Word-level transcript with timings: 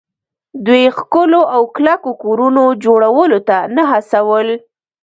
دوی 0.65 0.83
ښکلو 0.97 1.41
او 1.55 1.61
کلکو 1.75 2.11
کورونو 2.23 2.63
جوړولو 2.83 3.39
ته 3.47 3.57
نه 3.75 3.83
هڅول 3.91 4.47